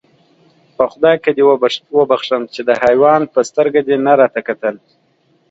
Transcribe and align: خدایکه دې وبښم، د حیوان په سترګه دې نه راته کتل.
خدایکه 0.91 1.29
دې 1.37 1.43
وبښم، 1.97 2.41
د 2.67 2.69
حیوان 2.83 3.21
په 3.33 3.39
سترګه 3.49 3.79
دې 3.87 3.95
نه 4.05 4.13
راته 4.21 4.39
کتل. 4.47 4.75